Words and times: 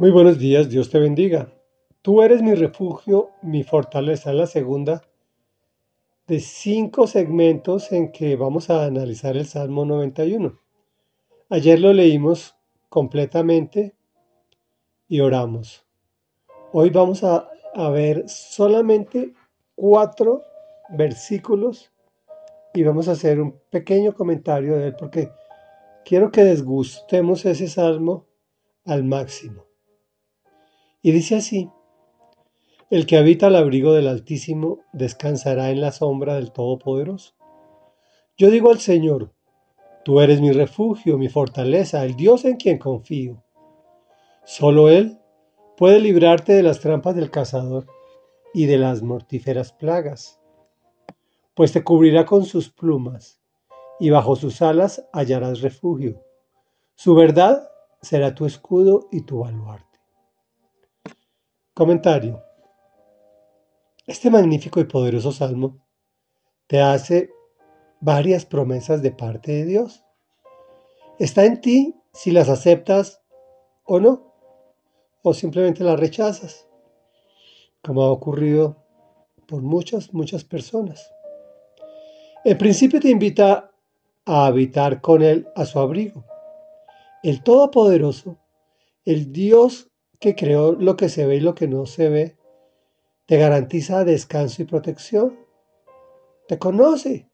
Muy 0.00 0.10
buenos 0.10 0.38
días, 0.38 0.70
Dios 0.70 0.88
te 0.88 0.98
bendiga. 0.98 1.52
Tú 2.00 2.22
eres 2.22 2.40
mi 2.40 2.54
refugio, 2.54 3.32
mi 3.42 3.64
fortaleza. 3.64 4.32
la 4.32 4.46
segunda 4.46 5.02
de 6.26 6.40
cinco 6.40 7.06
segmentos 7.06 7.92
en 7.92 8.10
que 8.10 8.34
vamos 8.34 8.70
a 8.70 8.86
analizar 8.86 9.36
el 9.36 9.44
Salmo 9.44 9.84
91. 9.84 10.58
Ayer 11.50 11.78
lo 11.78 11.92
leímos 11.92 12.56
completamente 12.88 13.94
y 15.06 15.20
oramos. 15.20 15.84
Hoy 16.72 16.88
vamos 16.88 17.22
a, 17.22 17.50
a 17.74 17.90
ver 17.90 18.26
solamente 18.26 19.34
cuatro 19.74 20.44
versículos 20.96 21.92
y 22.72 22.84
vamos 22.84 23.06
a 23.06 23.12
hacer 23.12 23.38
un 23.38 23.60
pequeño 23.68 24.14
comentario 24.14 24.78
de 24.78 24.86
él 24.86 24.96
porque 24.98 25.30
quiero 26.06 26.30
que 26.30 26.42
desgustemos 26.42 27.44
ese 27.44 27.68
salmo 27.68 28.24
al 28.86 29.04
máximo. 29.04 29.69
Y 31.02 31.12
dice 31.12 31.36
así, 31.36 31.70
el 32.90 33.06
que 33.06 33.16
habita 33.16 33.46
al 33.46 33.56
abrigo 33.56 33.92
del 33.92 34.08
Altísimo 34.08 34.80
descansará 34.92 35.70
en 35.70 35.80
la 35.80 35.92
sombra 35.92 36.34
del 36.34 36.52
Todopoderoso. 36.52 37.34
Yo 38.36 38.50
digo 38.50 38.70
al 38.70 38.80
Señor, 38.80 39.32
tú 40.04 40.20
eres 40.20 40.40
mi 40.40 40.52
refugio, 40.52 41.18
mi 41.18 41.28
fortaleza, 41.28 42.04
el 42.04 42.16
Dios 42.16 42.44
en 42.44 42.56
quien 42.56 42.78
confío. 42.78 43.42
Solo 44.44 44.88
Él 44.88 45.18
puede 45.76 46.00
librarte 46.00 46.52
de 46.52 46.62
las 46.62 46.80
trampas 46.80 47.14
del 47.14 47.30
cazador 47.30 47.86
y 48.52 48.66
de 48.66 48.78
las 48.78 49.02
mortíferas 49.02 49.72
plagas 49.72 50.40
pues 51.60 51.72
te 51.72 51.84
cubrirá 51.84 52.24
con 52.24 52.46
sus 52.46 52.70
plumas, 52.70 53.38
y 53.98 54.08
bajo 54.08 54.34
sus 54.34 54.62
alas 54.62 55.06
hallarás 55.12 55.60
refugio. 55.60 56.24
Su 56.94 57.14
verdad 57.14 57.68
será 58.00 58.34
tu 58.34 58.46
escudo 58.46 59.08
y 59.12 59.26
tu 59.26 59.40
baluarte. 59.40 59.89
Comentario. 61.72 62.42
Este 64.04 64.28
magnífico 64.28 64.80
y 64.80 64.84
poderoso 64.84 65.30
salmo 65.30 65.86
te 66.66 66.80
hace 66.80 67.30
varias 68.00 68.44
promesas 68.44 69.02
de 69.02 69.12
parte 69.12 69.52
de 69.52 69.64
Dios. 69.66 70.04
Está 71.20 71.44
en 71.44 71.60
ti 71.60 71.94
si 72.12 72.32
las 72.32 72.48
aceptas 72.48 73.22
o 73.84 74.00
no, 74.00 74.34
o 75.22 75.32
simplemente 75.32 75.84
las 75.84 75.98
rechazas, 75.98 76.66
como 77.82 78.02
ha 78.02 78.10
ocurrido 78.10 78.84
por 79.46 79.62
muchas, 79.62 80.12
muchas 80.12 80.42
personas. 80.42 81.12
En 82.44 82.58
principio 82.58 82.98
te 82.98 83.10
invita 83.10 83.70
a 84.24 84.46
habitar 84.46 85.00
con 85.00 85.22
Él 85.22 85.46
a 85.54 85.64
su 85.64 85.78
abrigo. 85.78 86.24
El 87.22 87.44
Todopoderoso, 87.44 88.38
el 89.04 89.32
Dios 89.32 89.89
que 90.20 90.36
creó 90.36 90.72
lo 90.72 90.96
que 90.96 91.08
se 91.08 91.26
ve 91.26 91.36
y 91.36 91.40
lo 91.40 91.54
que 91.54 91.66
no 91.66 91.86
se 91.86 92.08
ve, 92.10 92.36
te 93.26 93.38
garantiza 93.38 94.04
descanso 94.04 94.62
y 94.62 94.66
protección. 94.66 95.38
Te 96.46 96.58
conoce. 96.58 97.30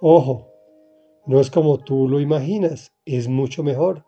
Ojo, 0.00 0.48
no 1.26 1.40
es 1.40 1.50
como 1.50 1.78
tú 1.78 2.08
lo 2.08 2.20
imaginas, 2.20 2.92
es 3.04 3.28
mucho 3.28 3.62
mejor. 3.62 4.04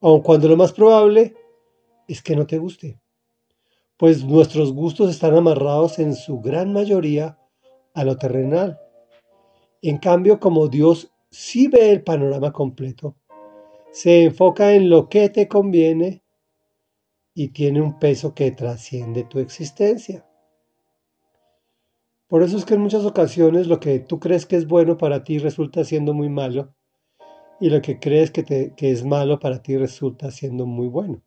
Aun 0.00 0.22
cuando 0.22 0.48
lo 0.48 0.56
más 0.56 0.72
probable 0.72 1.34
es 2.06 2.22
que 2.22 2.36
no 2.36 2.46
te 2.46 2.58
guste. 2.58 2.98
Pues 3.96 4.24
nuestros 4.24 4.72
gustos 4.72 5.10
están 5.10 5.34
amarrados 5.34 5.98
en 5.98 6.14
su 6.14 6.40
gran 6.40 6.72
mayoría 6.72 7.38
a 7.92 8.04
lo 8.04 8.16
terrenal. 8.16 8.78
En 9.82 9.98
cambio, 9.98 10.40
como 10.40 10.68
Dios 10.68 11.10
sí 11.30 11.68
ve 11.68 11.90
el 11.90 12.02
panorama 12.02 12.52
completo, 12.52 13.16
se 13.90 14.24
enfoca 14.24 14.74
en 14.74 14.90
lo 14.90 15.08
que 15.08 15.28
te 15.28 15.48
conviene 15.48 16.22
y 17.34 17.48
tiene 17.48 17.80
un 17.80 17.98
peso 17.98 18.34
que 18.34 18.50
trasciende 18.50 19.24
tu 19.24 19.38
existencia. 19.38 20.26
Por 22.26 22.42
eso 22.42 22.58
es 22.58 22.64
que 22.64 22.74
en 22.74 22.80
muchas 22.80 23.04
ocasiones 23.04 23.66
lo 23.66 23.80
que 23.80 24.00
tú 24.00 24.20
crees 24.20 24.44
que 24.44 24.56
es 24.56 24.66
bueno 24.66 24.98
para 24.98 25.24
ti 25.24 25.38
resulta 25.38 25.84
siendo 25.84 26.12
muy 26.12 26.28
malo 26.28 26.74
y 27.60 27.70
lo 27.70 27.80
que 27.80 27.98
crees 27.98 28.30
que, 28.30 28.74
es 28.76 29.04
malo 29.04 29.38
para 29.38 29.62
ti 29.62 29.76
resulta 29.76 30.30
siendo 30.30 30.66
muy 30.66 30.88
bueno. 30.88 31.22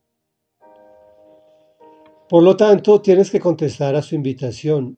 Por 2.30 2.44
lo 2.44 2.56
tanto, 2.56 3.02
tienes 3.02 3.30
que 3.30 3.40
contestar 3.40 3.96
a 3.96 4.02
su 4.02 4.16
invitación 4.16 4.97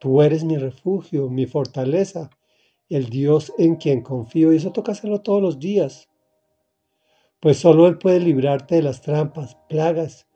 Tú 0.00 0.22
eres 0.22 0.44
mi 0.44 0.56
refugio, 0.56 1.28
mi 1.28 1.44
fortaleza, 1.44 2.30
el 2.88 3.10
Dios 3.10 3.52
en 3.58 3.76
quien 3.76 4.00
confío. 4.00 4.50
Y 4.50 4.56
eso 4.56 4.72
toca 4.72 4.92
hacerlo 4.92 5.20
todos 5.20 5.42
los 5.42 5.58
días. 5.58 6.08
Pues 7.40 7.58
solo 7.58 7.86
Él 7.86 7.98
puede 7.98 8.20
librarte 8.20 8.76
de 8.76 8.82
las 8.82 9.00
trampas, 9.00 9.56
plagas 9.68 10.28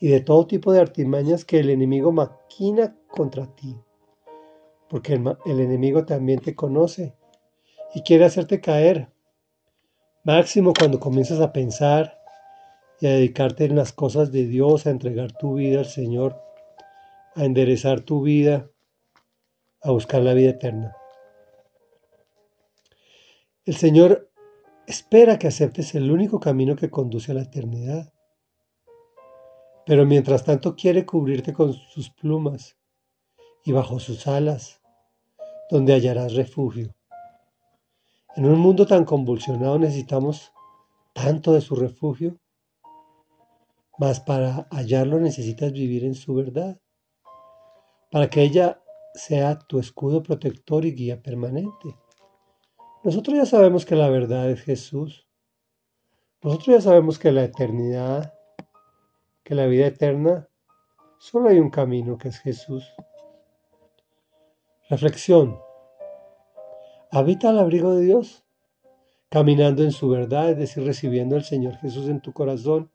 y 0.00 0.08
de 0.08 0.20
todo 0.20 0.46
tipo 0.46 0.72
de 0.72 0.80
artimañas 0.80 1.44
que 1.44 1.60
el 1.60 1.70
enemigo 1.70 2.12
maquina 2.12 2.96
contra 3.08 3.46
ti. 3.54 3.76
Porque 4.88 5.14
el, 5.14 5.36
el 5.46 5.60
enemigo 5.60 6.04
también 6.04 6.40
te 6.40 6.54
conoce 6.54 7.14
y 7.94 8.02
quiere 8.02 8.24
hacerte 8.24 8.60
caer. 8.60 9.08
Máximo 10.24 10.72
cuando 10.76 10.98
comienzas 10.98 11.40
a 11.40 11.52
pensar 11.52 12.18
y 13.00 13.06
a 13.06 13.10
dedicarte 13.10 13.64
en 13.64 13.76
las 13.76 13.92
cosas 13.92 14.32
de 14.32 14.46
Dios, 14.46 14.86
a 14.86 14.90
entregar 14.90 15.32
tu 15.32 15.54
vida 15.54 15.78
al 15.78 15.86
Señor, 15.86 16.40
a 17.36 17.44
enderezar 17.44 18.00
tu 18.00 18.22
vida 18.22 18.68
a 19.82 19.90
buscar 19.90 20.22
la 20.22 20.34
vida 20.34 20.50
eterna. 20.50 20.96
El 23.64 23.76
Señor 23.76 24.27
espera 24.88 25.38
que 25.38 25.46
aceptes 25.48 25.94
el 25.94 26.10
único 26.10 26.40
camino 26.40 26.74
que 26.74 26.90
conduce 26.90 27.32
a 27.32 27.34
la 27.34 27.42
eternidad. 27.42 28.10
Pero 29.84 30.06
mientras 30.06 30.44
tanto 30.44 30.74
quiere 30.74 31.04
cubrirte 31.04 31.52
con 31.52 31.74
sus 31.74 32.08
plumas 32.08 32.78
y 33.64 33.72
bajo 33.72 34.00
sus 34.00 34.26
alas, 34.26 34.80
donde 35.70 35.92
hallarás 35.92 36.32
refugio. 36.32 36.94
En 38.34 38.46
un 38.46 38.58
mundo 38.58 38.86
tan 38.86 39.04
convulsionado 39.04 39.78
necesitamos 39.78 40.52
tanto 41.12 41.52
de 41.52 41.60
su 41.60 41.76
refugio, 41.76 42.38
mas 43.98 44.20
para 44.20 44.68
hallarlo 44.70 45.20
necesitas 45.20 45.70
vivir 45.70 46.04
en 46.04 46.14
su 46.14 46.32
verdad, 46.34 46.80
para 48.10 48.30
que 48.30 48.40
ella 48.40 48.80
sea 49.12 49.58
tu 49.58 49.78
escudo 49.78 50.22
protector 50.22 50.86
y 50.86 50.92
guía 50.92 51.20
permanente. 51.22 51.94
Nosotros 53.08 53.38
ya 53.38 53.46
sabemos 53.46 53.86
que 53.86 53.96
la 53.96 54.10
verdad 54.10 54.50
es 54.50 54.60
Jesús. 54.60 55.26
Nosotros 56.42 56.76
ya 56.76 56.80
sabemos 56.82 57.18
que 57.18 57.32
la 57.32 57.42
eternidad, 57.42 58.34
que 59.42 59.54
la 59.54 59.64
vida 59.64 59.86
eterna, 59.86 60.50
solo 61.18 61.48
hay 61.48 61.58
un 61.58 61.70
camino 61.70 62.18
que 62.18 62.28
es 62.28 62.38
Jesús. 62.38 62.86
Reflexión. 64.90 65.58
Habita 67.10 67.48
al 67.48 67.60
abrigo 67.60 67.94
de 67.94 68.04
Dios, 68.04 68.44
caminando 69.30 69.84
en 69.84 69.92
su 69.92 70.10
verdad, 70.10 70.50
es 70.50 70.58
decir, 70.58 70.84
recibiendo 70.84 71.34
al 71.34 71.44
Señor 71.44 71.76
Jesús 71.76 72.10
en 72.10 72.20
tu 72.20 72.34
corazón 72.34 72.90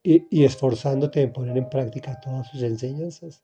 y, 0.00 0.28
y 0.30 0.44
esforzándote 0.44 1.22
en 1.22 1.32
poner 1.32 1.58
en 1.58 1.68
práctica 1.68 2.20
todas 2.20 2.46
sus 2.46 2.62
enseñanzas 2.62 3.42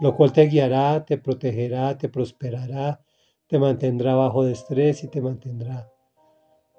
lo 0.00 0.16
cual 0.16 0.32
te 0.32 0.46
guiará, 0.46 1.04
te 1.04 1.18
protegerá, 1.18 1.96
te 1.96 2.08
prosperará, 2.08 3.03
te 3.46 3.58
mantendrá 3.58 4.14
bajo 4.14 4.44
de 4.44 4.52
estrés 4.52 5.04
y 5.04 5.08
te 5.08 5.20
mantendrá 5.20 5.90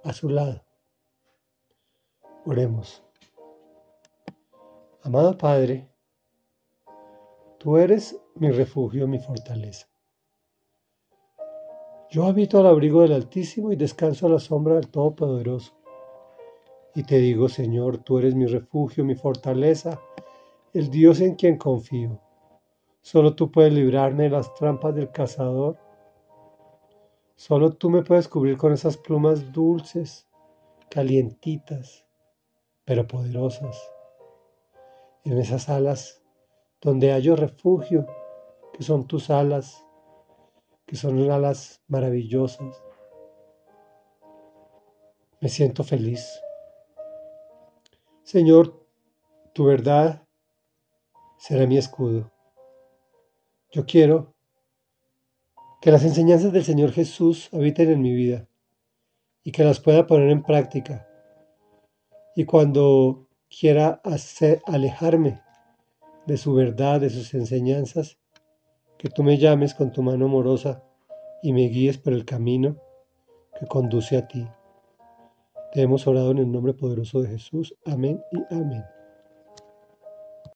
a 0.04 0.14
su 0.14 0.30
lado. 0.30 0.64
Oremos. 2.46 3.04
Amado 5.04 5.38
Padre, 5.38 5.88
tú 7.60 7.78
eres 7.78 8.20
mi 8.36 8.52
refugio, 8.52 9.08
mi 9.08 9.20
fortaleza. 9.20 9.88
Yo 12.10 12.26
habito 12.26 12.60
al 12.60 12.68
abrigo 12.68 13.02
del 13.02 13.14
Altísimo 13.14 13.72
y 13.72 13.76
descanso 13.76 14.28
a 14.28 14.30
la 14.30 14.40
sombra 14.40 14.76
del 14.76 14.90
Todopoderoso. 14.90 15.74
Y 16.96 17.04
te 17.04 17.18
digo, 17.18 17.50
Señor, 17.50 17.98
tú 17.98 18.20
eres 18.20 18.36
mi 18.36 18.46
refugio, 18.46 19.04
mi 19.04 19.16
fortaleza, 19.16 20.00
el 20.74 20.90
Dios 20.90 21.20
en 21.20 21.36
quien 21.36 21.58
confío. 21.58 22.22
Solo 23.02 23.36
tú 23.36 23.52
puedes 23.52 23.74
librarme 23.74 24.24
de 24.24 24.30
las 24.30 24.54
trampas 24.54 24.96
del 24.96 25.12
cazador. 25.12 25.78
Solo 27.36 27.74
tú 27.74 27.90
me 27.90 28.02
puedes 28.02 28.30
cubrir 28.30 28.58
con 28.58 28.72
esas 28.72 28.96
plumas 28.96 29.52
dulces, 29.52 30.26
calientitas, 30.90 32.06
pero 32.86 33.06
poderosas. 33.06 33.92
En 35.26 35.38
esas 35.38 35.68
alas 35.68 36.24
donde 36.80 37.12
hallo 37.12 37.36
refugio, 37.36 38.06
que 38.74 38.84
son 38.84 39.06
tus 39.06 39.30
alas, 39.30 39.86
que 40.86 40.96
son 40.96 41.30
alas 41.30 41.82
maravillosas. 41.88 42.82
Me 45.42 45.50
siento 45.50 45.84
feliz. 45.84 46.42
Señor, 48.24 48.88
tu 49.54 49.66
verdad 49.66 50.26
será 51.38 51.68
mi 51.68 51.78
escudo. 51.78 52.32
Yo 53.72 53.86
quiero 53.86 54.35
que 55.86 55.92
las 55.92 56.04
enseñanzas 56.04 56.52
del 56.52 56.64
Señor 56.64 56.94
Jesús 56.94 57.48
habiten 57.54 57.92
en 57.92 58.02
mi 58.02 58.12
vida 58.12 58.48
y 59.44 59.52
que 59.52 59.64
las 59.64 59.80
pueda 59.80 60.08
poner 60.08 60.32
en 60.32 60.42
práctica 60.42 61.08
Y 62.36 62.46
cuando 62.46 63.28
quiera 63.48 64.02
alejarme 64.66 65.44
de 66.26 66.38
su 66.38 66.56
verdad, 66.56 67.02
de 67.02 67.12
sus 67.12 67.36
enseñanzas, 67.36 68.18
que 68.98 69.10
tú 69.10 69.22
me 69.22 69.38
llames 69.38 69.76
con 69.76 69.92
tu 69.92 70.02
mano 70.02 70.26
amorosa 70.26 70.84
y 71.44 71.54
me 71.54 71.68
guíes 71.68 72.00
por 72.00 72.14
el 72.14 72.26
camino 72.26 72.78
que 73.60 73.68
conduce 73.68 74.18
a 74.18 74.28
ti. 74.28 74.44
Te 75.72 75.84
hemos 75.84 76.08
orado 76.08 76.32
en 76.32 76.40
el 76.40 76.52
nombre 76.52 76.74
poderoso 76.74 77.22
de 77.22 77.30
Jesús. 77.30 77.76
Amén 77.86 78.20
y 78.32 78.56
amén. 78.56 78.95